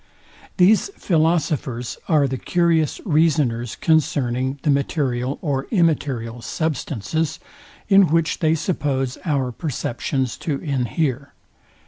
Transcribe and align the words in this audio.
These 0.57 0.89
philosophers 0.97 1.99
are 2.09 2.27
the 2.27 2.39
curious 2.39 2.99
reasoners 3.05 3.75
concerning 3.75 4.57
the 4.63 4.71
material 4.71 5.37
or 5.43 5.65
immaterial 5.69 6.41
substances, 6.41 7.39
in 7.87 8.07
which 8.07 8.39
they 8.39 8.55
suppose 8.55 9.19
our 9.25 9.51
perceptions 9.51 10.37
to 10.39 10.57
inhere. 10.57 11.33